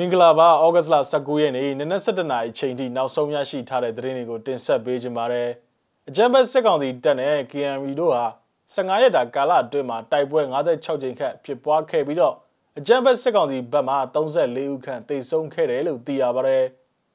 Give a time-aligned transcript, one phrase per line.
[0.00, 5.50] မင်္ဂလာပါဩဂတ်စ်လ19ရက်နေ့နနက်7:00နာရီချိန်ထိနောက်ဆုံးရရှိထားတဲ့သတင်းတွေကိုတင်ဆက်ပေးကြပါမယ်။
[6.08, 8.24] အကြံဘက်စစ်ကောင်စီတပ်နဲ့ KNV တို့ဟာ
[8.74, 12.34] 15ရက်တာကာလအတွင်းမှာတိုက်ပွဲ56ကြိမ်ခန့်ဖြစ်ပွားခဲ့ပြီးတော့
[12.78, 16.64] အကြံဘက်စစ်ကောင်စီဘက်မှ34ဦးခန့်တိတ်ဆုံးခဲ့တယ်လို့သိရပါတယ်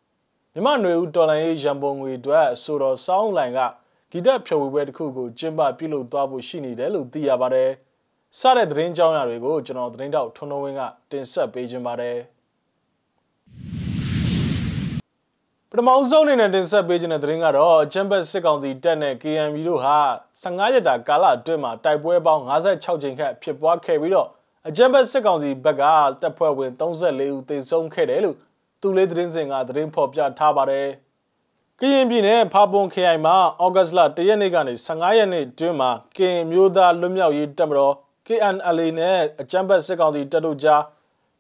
[0.54, 3.60] ။မြမနွေဦးတော်လိုင်းရေးရန်ပုံငွေအတွက်ဆိုတော့စောင်းလိုင်က
[4.12, 7.70] ဂီတဖြော်ဝေပွဲတစ်ခုကိုကျင်းပပြုလုပ်သွားဖို့ရှိနေတယ်လို့သိရပါတယ်။
[8.40, 12.18] စတဲ့သတင်းကြောင်းရာတွေကိုကျွန်တော်သတင်းတောက်ထွန်းထွန်းဝင်းကတင်ဆက်ပေးခြင်းပါတယ်။
[15.76, 19.98] ပထမဆုံးအနေနဲ့တင်ဆက်ပေးခြင်းတဲ့သတင်းကတော့ချမ်ဘတ်စစ်ကောင်စီတပ်နဲ့ KNB တို့ဟာ
[20.42, 24.28] 15ရက်တာကာလအတွင်းမှာတိုက်ပွဲပေါင်း56ကြိမ်ခန့်ဖြစ်ပွားခဲ့ပြီးတော့
[24.68, 25.84] အချမ်ဘတ်စစ်ကောင်စီဘက်က
[26.22, 28.38] တပ်ဖွဲ့ဝင်34ဦးသေဆုံးခဲ့တယ်လို့
[28.82, 30.88] သူလေးသတင်းစင်ကသတင်းဖော်ပြထားပါတယ်။
[31.80, 37.94] ကရင်ပြည်နယ်ဖာပွန်ခရိုင်မှာဩဂတ်စ်လ1ရက်နေ့ကနေ15ရက်နေ့တွင်မှာကင်မျိုးသားလွတ်မြောက်ရေးတပ်မတော်
[38.28, 40.82] KNLA နဲ့အချမ်ဘတ်စစ်ကောင်စီတပ်တို့ကြား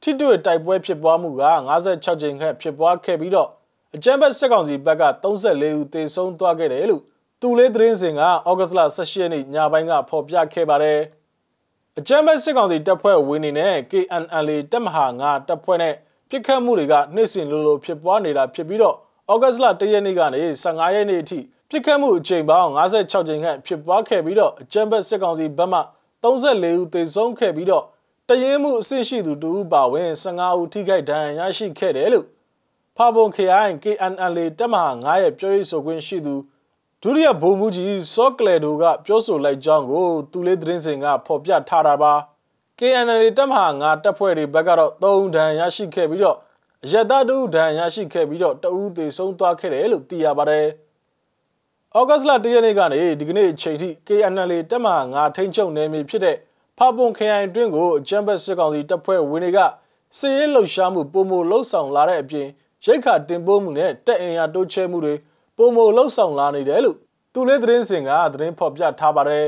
[0.02, 3.52] ထိတွေ့တိုက်ပွဲဖြစ်ပွားမှုက56ကြိမ်ခန့်ဖြစ်ပွားခဲ့ပြီးတော့
[3.98, 7.02] အကြမ်းဖက်စစ်ကောင်စီဘက်က34ဦးသေဆုံးသွားခဲ့တယ်လို့
[7.42, 11.00] တူလေးသတင်းစင်ကဩဂတ်စ်လ18ရက်နေ့ညပိုင်းကဖော်ပြခဲ့ပါတယ်။
[12.00, 15.94] အကြမ်းဖက်စစ်ကောင်စီတပ်ဖွဲ့ဝင်နေနဲ့ KNLA တပ်မဟာ9တပ်ဖွဲ့နဲ့
[16.30, 18.96] ပြစ်ခတ်မှုတွေကနှိမ့်စင်လိုလိုဖြစ်ပွားနေတာဖြစ်ပြီးတော့
[19.32, 25.80] ဩဂတ်စ်လ1ရက်နေ့ကနေ15ရက်နေ့အထိပြစ်ခတ်မှုအကြိမ်ပေါင်း56ကြိမ်ခန့်ဖြစ်ပွားခဲ့ပြီးတော့အကြမ်းဖက်စစ်ကောင်စီဘက်မှ
[26.24, 27.84] 34ဦးသေဆုံးခဲ့ပြီးတော့
[28.30, 32.28] တရင်မှုအဆင့်ရှိသူတူပါဝင်15ဦးထိခိုက်ဒဏ်ရာရရှိခဲ့တယ်လို့
[32.98, 36.36] ဖာပွန် KI KNLA တပ်မဟာ9ရဲ့ပြောရေးဆိုခွင့်ရှိသူ
[37.02, 42.14] ဒုတိယဗိုလ်မှူးကြီးစောကလေဒိုကပြောဆိုလိုက်ကြောင်းကိုသူလေးသတင်းစင်ကဖော်ပြထားတာပါ
[42.80, 46.38] KNLA တပ်မဟာ9တပ်ဖွဲ့တွေဘက်ကတော့3ဒဏ်ရရှိခဲ့ပြီးတော့
[46.86, 50.68] အရတတူဒဏ်ရရှိခဲ့ပြီးတော့တအူးသေးဆုံးသွားခဲ့တယ်လို့သိရပါတယ်။
[51.98, 56.38] ဩဂတ်စ်လ1ရက်နေ့ကနေဒီကနေ့အချိန်ထိ KNLA တပ်မဟာ9ထိန်းချုပ်နယ်မြေဖြစ်တဲ့
[56.78, 59.59] ဖာပွန်ခရိုင်အတွင်းကိုအကြမ်းဖက်စစ်ကောင်စီတပ်ဖွဲ့ဝင်တွေက
[60.18, 62.48] စစ်ရေးလှုပ်ရှားမှုပုံမလှုပ်ဆောင်လာတဲ့အပြင်
[62.86, 65.16] ရိတ်ခါတင်ပိုးမှုနဲ့တက်အင်အားတိုးချဲမှုတွေ
[65.58, 66.98] ပုံမလှုပ်ဆောင်လာနေတယ်လို့
[67.34, 69.48] သူလေးသတင်းစင်ကသတင်းဖော်ပြထားပါတယ်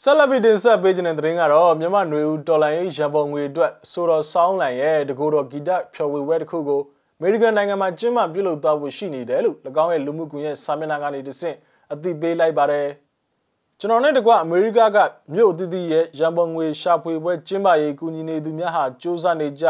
[0.00, 6.80] ဆလဗီတင်ဆက်ပေးခြင်းတဲ့သတင်းကတော့မြန်မာနွေဦးဒေါ်လာရေးရန်ပုံငွေအတွက်ဆိုတော့ဆောင်းလန်ရဲ့တကူတော်ဂီတဖြော်ဝေပွဲတစ်ခုကို
[7.18, 11.56] အမေရိကန်နိုင်ငံမှာကျင်းပပြုလုပ်သွားဖို့ရှိနေတယ်လို့၎င်းရဲ့လူမှုကွန်ရက်စာမျက်နှာကနေတဆင့်
[11.92, 12.86] အသိပေးလိုက်ပါတယ်။
[13.82, 14.98] ကျွန်တော်နဲ့တကွအမေရိကက
[15.32, 19.64] မြို့အသီးသီးရဲ့ရန်ပုံငွေရှာဖွေပွဲကျင်းပရေးကူညီနေသူများဟာစ조사နေကြ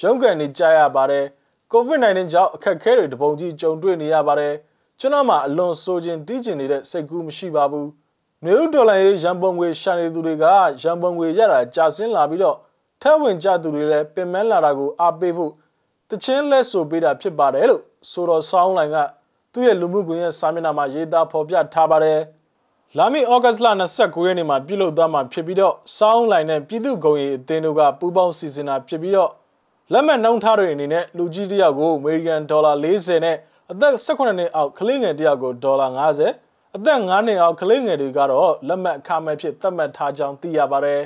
[0.00, 1.24] ရုန်းကန်နေကြရပါတယ်
[1.72, 4.54] COVID-19 ကြောင့်အခက်အခဲတွေတပုံကြီးကြုံတွေ့နေရပါတယ်
[5.00, 7.88] ကျွန်တော်မှအလွန်ဆိုခြင်းတီးကျင်နေတဲ့စိတ်ကူးမရှိပါဘူး
[8.44, 10.44] မြို့ဒေါ်လာရေးရန်ပုံငွေရှာနေသူတွေက
[10.82, 12.56] ရန်ပုံငွေရတာကြာဆင်းလာပြီးတော့
[13.02, 15.52] ထက်ဝင်ကြသူတွေလည်းပင်မလာတာကိုအားပေးဖို့
[16.08, 18.96] တချင်းလက်ဆိုပေးတာဖြစ်ပါတယ်လို့ဆိုတော့ဆောင်းလိုင်က
[19.52, 22.20] သူ့ရဲ့လူမှုကွန်ရက်စာမျက်နှာမှာရေးသားဖော်ပြထားပါတယ်
[22.98, 23.66] လာမည့်ဩဂတ်စ်လ
[23.98, 29.30] 29ရက်နေ့မှာပြုလုပ်သွားမှာဖြစ်ပြီးတော့စောင်းလိုင်းနဲ့ပြည်သူ့ဂုံရီအသင်းတို့ကပူးပေါင်းစီစဉ်တာဖြစ်ပြီးတော့
[29.92, 33.36] လက်မှတ်နှုန်းထားတွေအနေနဲ့လူကြီးတယောက်ကိုအမေရိကန်ဒေါ်လာ40နဲ့
[33.72, 35.88] အသက်18နှစ်အောက်ကလေးငယ်တယောက်ကိုဒေါ်လာ
[36.32, 41.02] 50အသက်9နှစ်အောက်ကလေးငယ်တွေကတော့လက်မှတ်အခမဲ့ဖြစ်သတ်မှတ်ထားကြောင်းသိရပါတယ်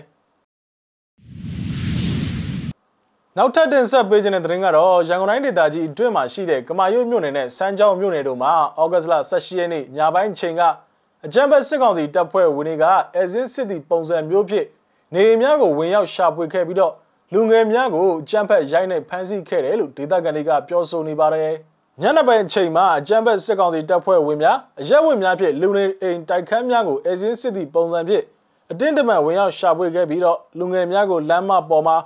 [3.36, 10.62] နောက်ထပ်တင်ဆက်ပေးခြင်းတဲ့သတင်းကတော့ရန်ကုန်တိုင်းဒေသကြီးအတွင်းမှာရှိတဲ့ကမာရွတ်မြို့နယ်နဲ့စမ်းချောင်းမြို့နယ်တို့မှာဩဂတ်စ်လ18ရက်နေ့ညပိုင်းချိန်က
[11.26, 12.84] အကြံဘက်စစ်ကောင်စီတပ်ဖွဲ့ဝင်တွေက
[13.14, 14.66] အဲဇင်းစစ်တီပုံစံမျိုးဖြင့်
[15.14, 16.92] နေအိမ်များကိုဝင်ရောက်ရှာဖွေခဲ့ပြီးတော့
[17.32, 21.54] လူငယ်များကိုအကြံဘက်ရိုက်နဲ့ဖမ်းဆီးခဲ့တယ်လို့ဒေသခံတွေကပြောဆိုနေပါတယ်။
[22.02, 28.24] ညနေပိုင်းအချိန်မှာအကြံဘက်စစ်ကောင်စီတပ်ဖွဲ့ဝင်များအရက်ဝင်များဖြင့်လူနေအိမ်တိုက်ခန်းများကိုအဲဇင်းစစ်တီပုံစံဖြင့်
[28.70, 31.96] အတင်းတမန်ဝင်ရောက်ရှာဖွေခဲ့ပြီးတော့လူငယ်များကိုလမ်းမပေါ်မှာ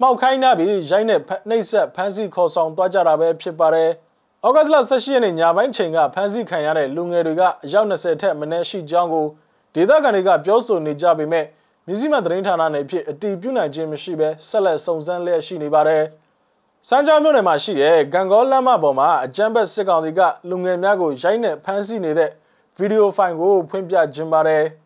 [0.00, 3.90] မှောက်ခိုင်းနှပြီးရိုက်နဲ့နှိပ်ဆက်ဖမ်းဆီးခေါ်ဆောင်သွားကြတာပဲဖြစ်ပါတယ်။
[4.44, 9.26] ဩဂတ်လ18ရက်နေ့ညပိုင်းချိန်ကဖမ်းဆီးခံရတဲ့လူငယ်တွေကအယောက်20ထက်မနည်းရှိကြောင်းကို
[9.74, 11.44] ဒေသခံတွေကပြောဆိုနေကြပေမဲ့
[11.86, 16.04] မြစည်းမသတင်းဌာနနယ်ဖြစ်အတီးပြုနိုင်ခြင်းမရှိဘဲဆက်လက်စုံစမ်းလျက်ရှိနေပါတယ်။
[16.88, 22.30] စမ်းချောင်းမြို့နယ်မှာရှိတဲ့ဂံကောလမ်းမပေါ်မှာအကြမ်းဖက်စစ်ကောင်စီကလူငယ်များကိုရိုက်နှက်ဖမ်းဆီးနေတဲ့
[22.78, 24.64] ဗီဒီယိုဖိုင်ကိုဖွင့်ပြခြင်းပါတယ်။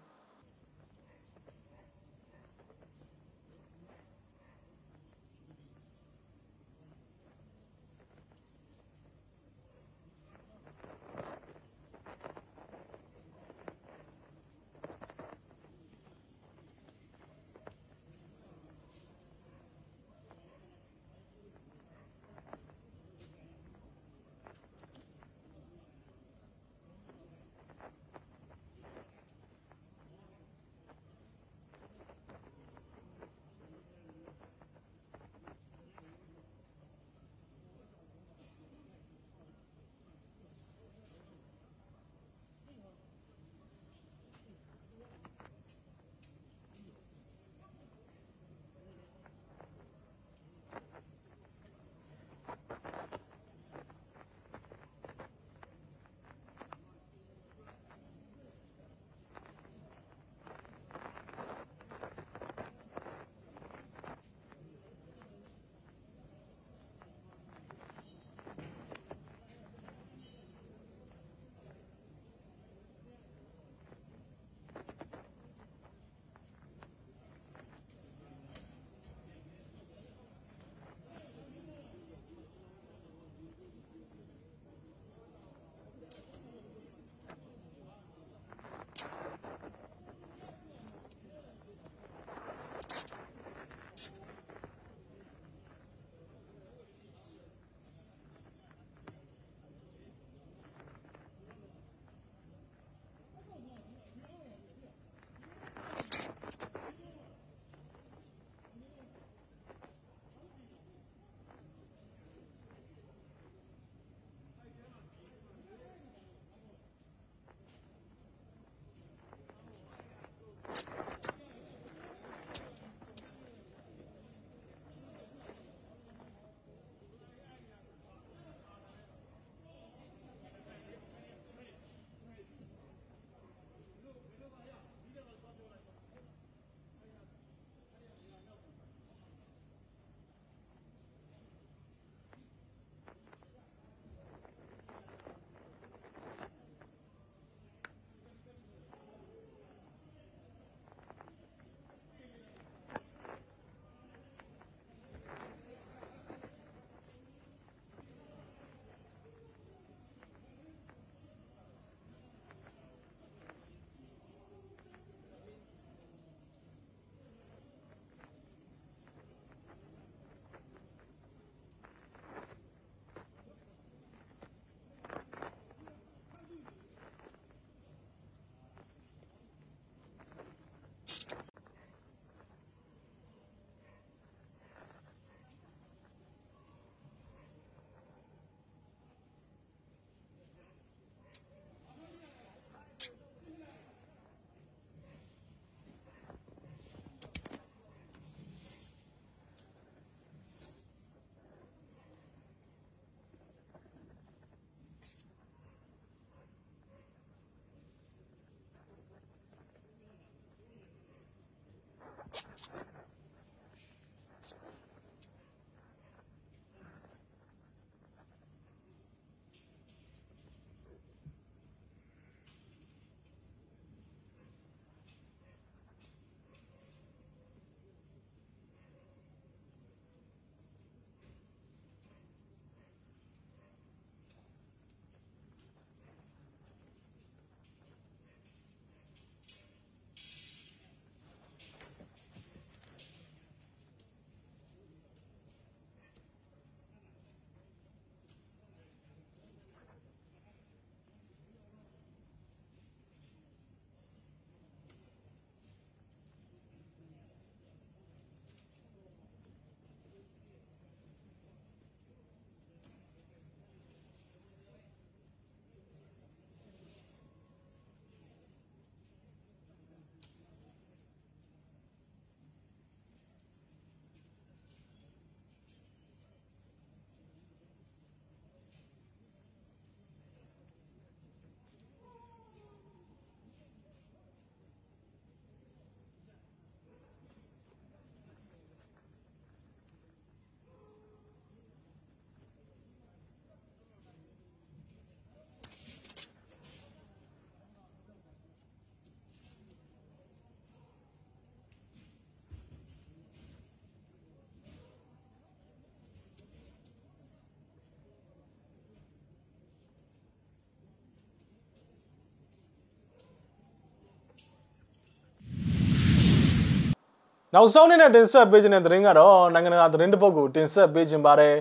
[317.58, 321.54] နောက်ဆုံးနေ့နဲ့တင်ဆက်ပေးခြင်းတဲ့သတင်းကတော့နိုင်ငံတကာသတင်းတစ်ပုဒ်ကိုတင်ဆက်ပေးခြင်းပါတယ်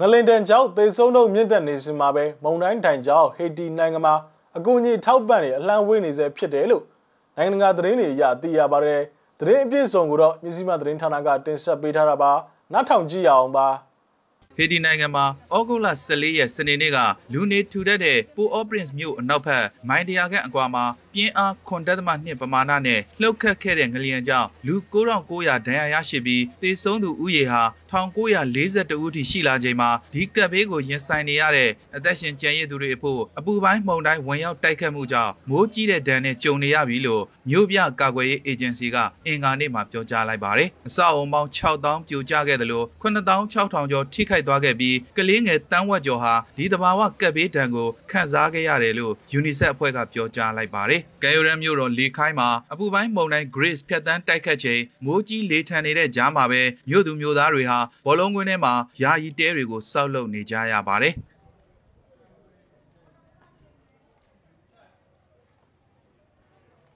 [0.00, 4.14] ငလင်တန်ကြောင့်သေဆုံးတော့မြင့်တက်နေစမှာပဲမုန်တိုင်းတိုင်ကြောင့်ဟေတီနိုင်ငံမှာ
[4.56, 6.82] အကူအညီထောက်ပံ့နေအလှမ်းဝေးနေစေဖြစ်တယ်လို့
[7.36, 9.00] နိုင်ငံတကာသတင်းတွေအရသိရပါတယ်
[9.40, 12.32] သတင်းအပြည့်စုံကိုတော့မြစည်းမသတင်းဌာနကတင်ဆက်ပေးထားတာပါ
[12.72, 13.66] နောက်ထောင်ကြည့်ရအောင်ပါ
[14.58, 16.98] ဟေတီနိုင်ငံမှာဩဂုတ်လ14ရက်စနေနေ့က
[17.32, 20.84] လူနေထူထပ်တဲ့ပိုအော့ပရင်စ်မြို့အနောက်ဘက်မိုင်တရာခန့်အကွာမှာ
[21.14, 27.62] ပြင်းအားခွန်တက်သမနှစ်ပမာဏနဲ့လှုပ်ခတ်ခဲ့တဲ့ငလျင်ကြောင့်လူ9900ဒဏ်ရာရရှိပြီးသေဆုံးသူဦးရေဟာ
[27.92, 57.75] 1942ဦးထိရှိလာချိန်မှာဒီကပ်ဘေးကိုရင်ဆိုင်နေရတဲ့အသက်ရှင်ကျန်ရည်သူတွေအဖို့အပူပိုင်းမှုန်တိုင်းဝင်ရောက်တိုက်ခတ်မှုကြောင့်မိုးကြီးတဲ့ဒဏ်နဲ့ကြုံနေရပြီလို့မြို့ပြကာကွယ်ရေးအေဂျင်စီကအင်ကာနေ့မှာပြောကြားလိုက်ပါတယ်။အဆောက်အုံပေါင်း6000ပြိုကျခဲ့တယ်လို့9600ကျော်ထိခိုက်သွားခဲ့ပြီးကလေးငယ်တန်းဝက်ကျော်ဟာဒီတဘာဝကပ်ဘေးဒဏ်ကိုခံစားခဲ့ရတယ်လို့ UNICEF အဖွဲ့ကပြောကြားလိုက်ပါတယ်။ကယ်ယိုရန်မြို့တော်လေခိုင်းမှာအပူပိုင်းမုန်တိုင်း Grace ဖြတ်တန်းတိုက်ခတ်ချိန်မိုးကြီးလေထန်နေတဲ့ကြားမှာပဲမြို့သူမြို့သားတွေဟာ
[58.06, 61.14] ဘောလုံးကွင်းထဲမှာယာယီတဲတွေကိုစောက်လုပ်နေကြရပါတယ်။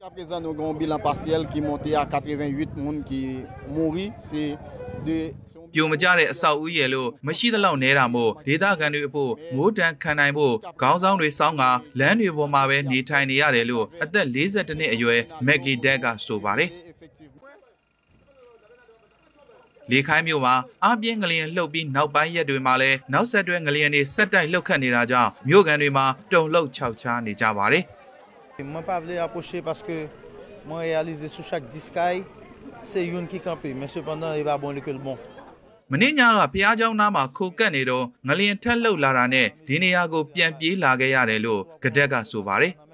[0.03, 3.95] À présent, nous avons un bilan partiel qui est monté à 88 personnes qui mourent.
[4.19, 4.57] C'est
[5.75, 11.63] ပြိုမကြတဲ့အဆောက်အဦရဲ့လို့မရှိသလောက်နဲတာမို့ဒေသခံတွေအဖို့မိုးတန်ခံနိုင်ဖို့ခေါင်းဆောင်တွေစောင်းက
[11.99, 16.71] လမ်းတွေပေါ်မှာပဲနေထိုင်နေရတယ်လို့အသက်42နှစ်အရွယ်မက်ကလီဒက်ကဆိုပါတယ်
[19.91, 20.55] လေခိုင်းမြို့မှာ
[20.85, 27.85] အားပြင်းငလျင်လှုပ်ပြီးနောက်ပိုင်းရက်တွေမှာလည်းနောက်ဆက်တွဲငလျင်တွေဆက်တိုက်လှုပ်ခတ်နေတာကြောင့်မြို့ကန်တွေမှာတုန်လှုပ်ခြောက်ခြားနေကြပါတယ်။
[28.75, 29.97] Moi pas voulu approcher parce que
[30.69, 32.23] moi réalisé sous chaque discaille
[32.91, 35.17] c'est une qui campe mais cependant il va bon que le bon
[35.93, 42.73] မင်းညာကဖះเจ้าနားမှာခိုကပ်နေတော့ငလျင်ထက်လှုပ်လာတာနဲ့ဒီနေရာကိုပြန်ပြေးလာခဲ့ရတယ်လို့ကဒက်ကဆိုပါတယ်။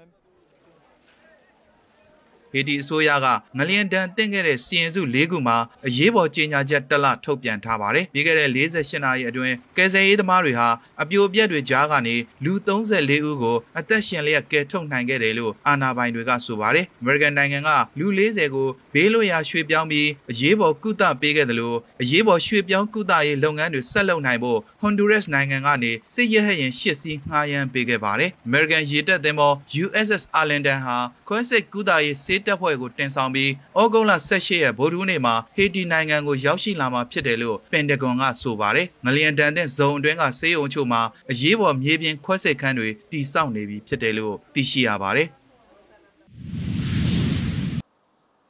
[2.57, 10.67] ဟေတီအစိုးရကငလျင်တန်တင်ခဲ့တဲ့စီရင်စု၄ခုမှာအရေးပေါ်ကြေညာချက်တက်လထုတ်ပြန်ထားပါတယ်။ပြီးခဲ့တဲ့48နာရီအတွင်းကယ်ဆယ်ရေးသမားတွေဟာ
[11.01, 30.97] အပြိုပြက်တွေကြားကနေလူ34ဦးကိုအသက်ရှင်လျက်ကယ်ထုတ်နိုင်ခဲ့တယ်လို့အာဏာပိုင်တွေကဆိုပါတယ်။ American နိုင်ငံကလူ40ကိုဘေးလွတ်ရာရွှေ့ပြောင်းပြီးအရေးပေါ်ကုသပေးခဲ့တယ်လို့အရေးပေါ်ရွှေ့ပြောင်းကုသရေးလုပ်ငန်းတွေဆက်လုပ်နိုင်ဖို့ Honduras နိုင်ငံကနေစစ်ရဟရင်ရှစ်စီးငှားရမ်းပေးခဲ့ပါတယ်။ American ရေတပ်သင်္ဘော USS Arlington ဟာ
[31.27, 41.01] ခွဲစိတ်ကုသရေးစေးတပ်ဖွဲ့ကိုတင်ဆောင်ပြီးဩဂုတ်လ18ရက်ဗိုလ်ထူးနေ့မှာဟေတီနိုင်ငံကိုရောက်ရှိလာမှာဖြစ်တယ်လို့ပင်တဂွန်ကဆိုပါတယ်။ငလျင်တန်တဲ့ဇုံအတွင်းကစေးုံချို့မှာ
[41.31, 45.27] အရေးပေါ်မြေပြင်ခွဲစိတ်ခန်းတွေတည်ဆောက်နေပြီဖြစ်တယ်လို့သိရှိရပါတယ်။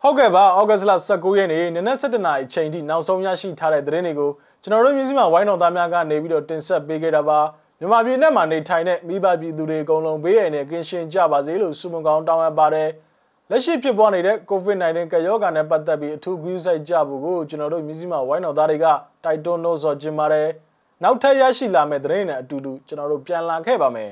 [0.01, 4.31] ဟုတ်ကဲ့ပါဩဂတ်စ်လ19ရက်နေ့နနက်7:00နာရီအချိန်ထိနောက်ဆုံးရရှိထားတဲ့သတင်းတွေကို
[4.63, 7.39] ကျွန်တော်တို့မျိုးစိမဝိုင်းတော်သားများကနေပြီးတော့တင်ဆက်ပေးခဲ့တာပါ
[7.79, 12.89] မြန်မာပြည်နဲ့မှာနေထိုင်တဲ့မိဘပြည်သူတွေအကုန်လုံးဘေးရန်နဲ့ကင်းရှင်းကြပါစေလို့ဆုမွန်ကောင်းတောင်းအပ်ပါတယ်
[13.51, 18.85] လက်ရှိဖြစ်ပွားနေတဲ့ COVID-19 ကရောဂါနဲ့ပတ်သက်ပြီးအထူးဂရုစိုက်ကြဖို့ကိုကျွန်တော်တို့မျိုးစိမဝိုင်းတော်သားတွေက
[19.23, 20.47] တိုက်တွန်းလို့ဆိုခြင်းပါတယ်
[21.03, 24.11] နောက်ထပ်ရရှိလာမယ့်သတင်းတွေနဲ့အတူတူကျွန်တော်တို့ပြန်လာခဲ့ပါမယ်